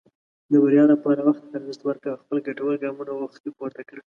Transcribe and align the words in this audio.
د 0.51 0.53
بریا 0.63 0.83
لپاره 0.93 1.19
وخت 1.23 1.43
ته 1.51 1.55
ارزښت 1.57 1.81
ورکړه، 1.85 2.09
او 2.13 2.21
خپل 2.23 2.37
ګټور 2.47 2.73
ګامونه 2.83 3.11
وختي 3.15 3.49
پورته 3.57 3.81
کړه. 3.89 4.01